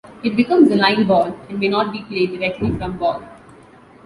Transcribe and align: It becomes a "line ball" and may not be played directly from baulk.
It 0.23 0.35
becomes 0.35 0.71
a 0.71 0.75
"line 0.77 1.05
ball" 1.05 1.37
and 1.47 1.59
may 1.59 1.67
not 1.67 1.91
be 1.91 2.01
played 2.01 2.31
directly 2.31 2.75
from 2.75 2.97
baulk. 2.97 3.21